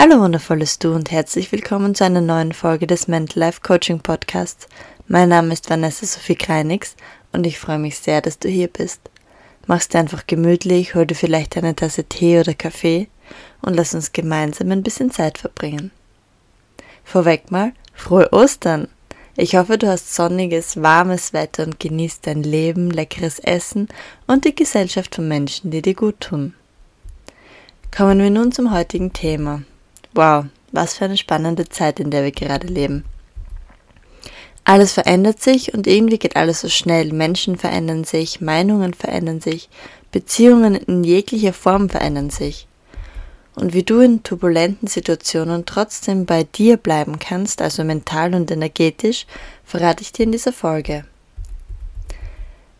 [0.00, 4.68] Hallo wundervolles Du und herzlich willkommen zu einer neuen Folge des Mental Life Coaching Podcasts.
[5.08, 6.94] Mein Name ist Vanessa Sophie Kreinix
[7.32, 9.00] und ich freue mich sehr, dass du hier bist.
[9.66, 13.08] Mach's dir einfach gemütlich, hol dir vielleicht eine Tasse Tee oder Kaffee
[13.60, 15.90] und lass uns gemeinsam ein bisschen Zeit verbringen.
[17.02, 18.86] Vorweg mal, frohe Ostern!
[19.36, 23.88] Ich hoffe, du hast sonniges, warmes Wetter und genießt dein Leben, leckeres Essen
[24.28, 26.54] und die Gesellschaft von Menschen, die dir gut tun.
[27.90, 29.62] Kommen wir nun zum heutigen Thema.
[30.14, 33.04] Wow, was für eine spannende Zeit, in der wir gerade leben.
[34.64, 37.12] Alles verändert sich und irgendwie geht alles so schnell.
[37.12, 39.70] Menschen verändern sich, Meinungen verändern sich,
[40.12, 42.66] Beziehungen in jeglicher Form verändern sich.
[43.54, 49.26] Und wie du in turbulenten Situationen trotzdem bei dir bleiben kannst, also mental und energetisch,
[49.64, 51.04] verrate ich dir in dieser Folge.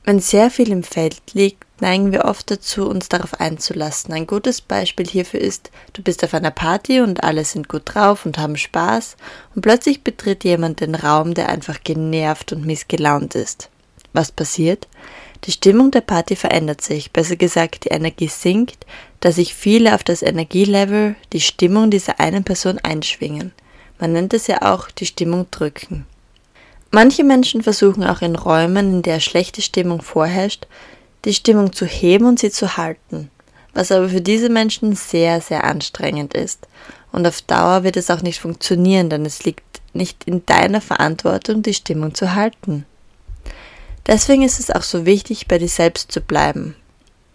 [0.04, 4.12] Wenn sehr viel im Feld liegt, neigen wir oft dazu, uns darauf einzulassen.
[4.12, 8.26] Ein gutes Beispiel hierfür ist, du bist auf einer Party und alle sind gut drauf
[8.26, 9.16] und haben Spaß
[9.54, 13.70] und plötzlich betritt jemand den Raum, der einfach genervt und missgelaunt ist.
[14.12, 14.88] Was passiert?
[15.45, 18.87] Die Stimmung der Party verändert sich, besser gesagt, die Energie sinkt,
[19.20, 23.52] da sich viele auf das Energielevel, die Stimmung dieser einen Person einschwingen.
[24.01, 26.07] Man nennt es ja auch die Stimmung drücken.
[26.90, 30.66] Manche Menschen versuchen auch in Räumen, in der schlechte Stimmung vorherrscht,
[31.29, 33.30] die Stimmung zu heben und sie zu halten,
[33.74, 36.66] was aber für diese Menschen sehr, sehr anstrengend ist.
[37.12, 41.62] Und auf Dauer wird es auch nicht funktionieren, denn es liegt nicht in deiner Verantwortung,
[41.62, 42.87] die Stimmung zu halten.
[44.07, 46.74] Deswegen ist es auch so wichtig, bei dir selbst zu bleiben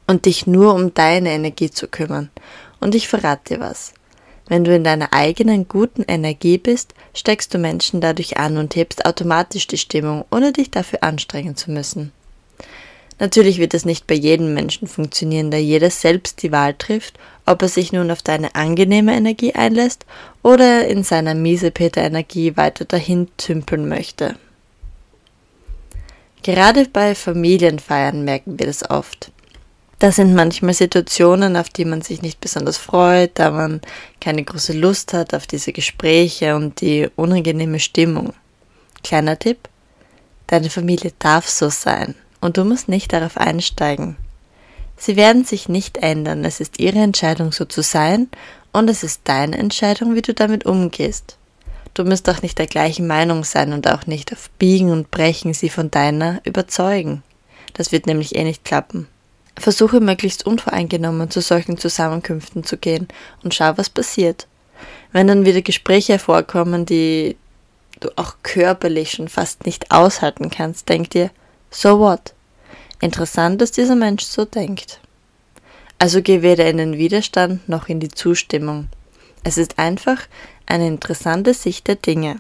[0.07, 2.31] und dich nur um deine Energie zu kümmern.
[2.79, 3.93] Und ich verrate dir was.
[4.47, 9.05] Wenn du in deiner eigenen guten Energie bist, steckst du Menschen dadurch an und hebst
[9.05, 12.11] automatisch die Stimmung, ohne dich dafür anstrengen zu müssen.
[13.19, 17.61] Natürlich wird es nicht bei jedem Menschen funktionieren, da jeder selbst die Wahl trifft, ob
[17.61, 20.05] er sich nun auf deine angenehme Energie einlässt
[20.41, 24.35] oder in seiner Miesepeter-Energie weiter dahin tümpeln möchte.
[26.41, 29.31] Gerade bei Familienfeiern merken wir das oft.
[29.99, 33.79] Das sind manchmal Situationen, auf die man sich nicht besonders freut, da man
[34.19, 38.33] keine große Lust hat auf diese Gespräche und die unangenehme Stimmung.
[39.03, 39.69] Kleiner Tipp,
[40.47, 44.17] deine Familie darf so sein und du musst nicht darauf einsteigen.
[44.97, 48.27] Sie werden sich nicht ändern, es ist ihre Entscheidung so zu sein
[48.71, 51.37] und es ist deine Entscheidung, wie du damit umgehst.
[51.93, 55.53] Du musst auch nicht der gleichen Meinung sein und auch nicht auf Biegen und Brechen
[55.53, 57.23] sie von deiner überzeugen.
[57.73, 59.07] Das wird nämlich eh nicht klappen.
[59.57, 63.07] Versuche möglichst unvoreingenommen zu solchen Zusammenkünften zu gehen
[63.43, 64.47] und schau, was passiert.
[65.11, 67.37] Wenn dann wieder Gespräche hervorkommen, die
[67.99, 71.29] du auch körperlich schon fast nicht aushalten kannst, denk dir,
[71.73, 72.33] so what?
[73.01, 74.99] Interessant, dass dieser Mensch so denkt.
[75.99, 78.87] Also geh weder in den Widerstand noch in die Zustimmung.
[79.43, 80.21] Es ist einfach
[80.65, 82.39] eine interessante Sicht der Dinge.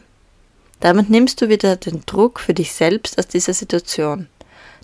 [0.79, 4.27] Damit nimmst du wieder den Druck für dich selbst aus dieser Situation.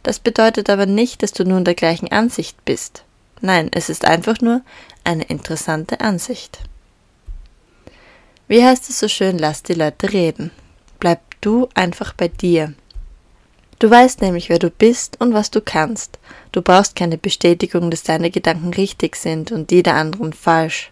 [0.04, 3.04] Das bedeutet aber nicht, dass du nun der gleichen Ansicht bist.
[3.42, 4.62] Nein, es ist einfach nur
[5.04, 6.60] eine interessante Ansicht.
[8.48, 10.52] Wie heißt es so schön, lass die Leute reden.
[11.00, 12.74] Bleib du einfach bei dir.
[13.80, 16.20] Du weißt nämlich, wer du bist und was du kannst.
[16.52, 20.92] Du brauchst keine Bestätigung, dass deine Gedanken richtig sind und die der anderen falsch.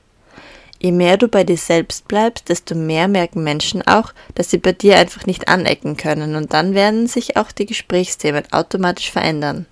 [0.79, 4.71] Je mehr du bei dir selbst bleibst, desto mehr merken Menschen auch, dass sie bei
[4.71, 9.65] dir einfach nicht anecken können und dann werden sich auch die Gesprächsthemen automatisch verändern.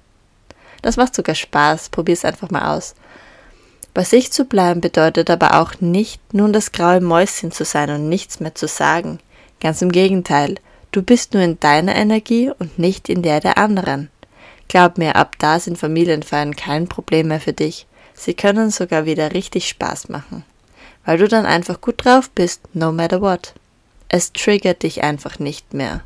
[0.81, 2.95] Das macht sogar Spaß, probier's einfach mal aus.
[3.93, 8.09] Bei sich zu bleiben bedeutet aber auch nicht, nun das graue Mäuschen zu sein und
[8.09, 9.19] nichts mehr zu sagen.
[9.61, 10.55] Ganz im Gegenteil,
[10.95, 14.09] du bist nur in deiner Energie und nicht in der der anderen.
[14.67, 17.85] Glaub mir, ab da sind Familienfeiern kein Problem mehr für dich.
[18.13, 20.43] Sie können sogar wieder richtig Spaß machen
[21.05, 23.53] weil du dann einfach gut drauf bist, no matter what.
[24.09, 26.01] Es triggert dich einfach nicht mehr.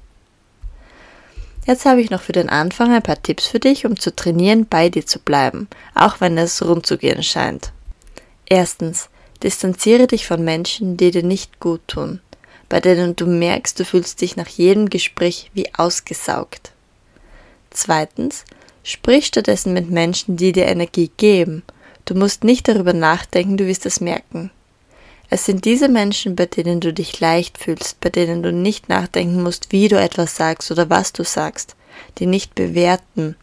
[1.66, 4.66] Jetzt habe ich noch für den Anfang ein paar Tipps für dich, um zu trainieren,
[4.66, 7.72] bei dir zu bleiben, auch wenn es rund zu gehen scheint.
[8.46, 9.10] Erstens,
[9.44, 12.22] distanziere dich von Menschen, die dir nicht gut tun,
[12.70, 16.72] bei denen du merkst, du fühlst dich nach jedem Gespräch wie ausgesaugt.
[17.72, 18.46] Zweitens,
[18.84, 21.64] sprich stattdessen mit Menschen, die dir Energie geben.
[22.06, 24.52] Du musst nicht darüber nachdenken, du wirst es merken.
[25.32, 29.44] Es sind diese Menschen, bei denen du dich leicht fühlst, bei denen du nicht nachdenken
[29.44, 31.76] musst, wie du etwas sagst oder was du sagst,
[32.18, 33.36] die nicht bewerten,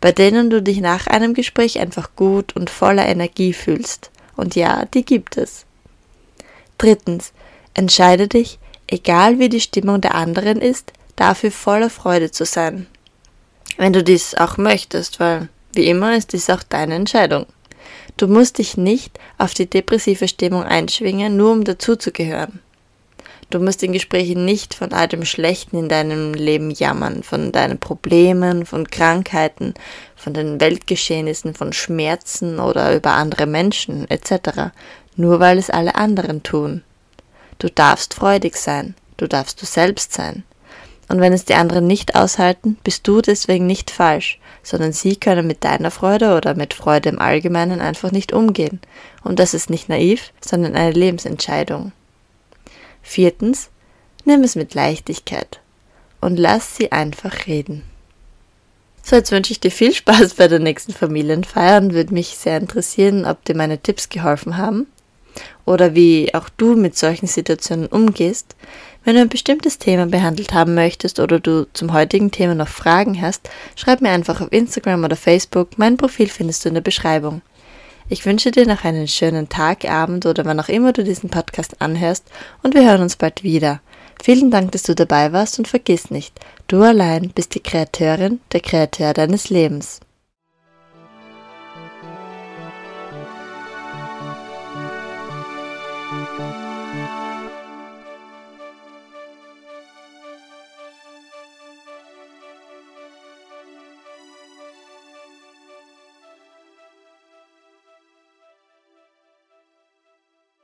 [0.00, 4.10] bei denen du dich nach einem Gespräch einfach gut und voller Energie fühlst.
[4.36, 5.64] Und ja, die gibt es.
[6.76, 7.32] Drittens,
[7.74, 8.58] entscheide dich,
[8.88, 12.86] egal wie die Stimmung der anderen ist, dafür voller Freude zu sein.
[13.76, 17.46] Wenn du dies auch möchtest, weil, wie immer, ist dies auch deine Entscheidung.
[18.16, 22.60] Du musst dich nicht auf die depressive Stimmung einschwingen, nur um dazuzugehören.
[23.50, 27.78] Du musst in Gesprächen nicht von all dem Schlechten in deinem Leben jammern, von deinen
[27.78, 29.72] Problemen, von Krankheiten,
[30.16, 34.72] von den Weltgeschehnissen, von Schmerzen oder über andere Menschen etc.,
[35.16, 36.82] nur weil es alle anderen tun.
[37.58, 40.44] Du darfst freudig sein, du darfst du selbst sein.
[41.08, 45.46] Und wenn es die anderen nicht aushalten, bist du deswegen nicht falsch, sondern sie können
[45.46, 48.80] mit deiner Freude oder mit Freude im Allgemeinen einfach nicht umgehen.
[49.24, 51.92] Und das ist nicht naiv, sondern eine Lebensentscheidung.
[53.02, 53.70] Viertens,
[54.24, 55.60] nimm es mit Leichtigkeit
[56.20, 57.82] und lass sie einfach reden.
[59.02, 62.58] So, jetzt wünsche ich dir viel Spaß bei der nächsten Familienfeier und würde mich sehr
[62.58, 64.86] interessieren, ob dir meine Tipps geholfen haben
[65.64, 68.56] oder wie auch du mit solchen Situationen umgehst.
[69.04, 73.20] Wenn du ein bestimmtes Thema behandelt haben möchtest oder du zum heutigen Thema noch Fragen
[73.20, 75.78] hast, schreib mir einfach auf Instagram oder Facebook.
[75.78, 77.42] Mein Profil findest du in der Beschreibung.
[78.10, 81.80] Ich wünsche dir noch einen schönen Tag, Abend oder wann auch immer du diesen Podcast
[81.80, 82.24] anhörst
[82.62, 83.80] und wir hören uns bald wieder.
[84.22, 86.38] Vielen Dank, dass du dabei warst und vergiss nicht,
[86.68, 90.00] du allein bist die Kreateurin, der Kreateur deines Lebens.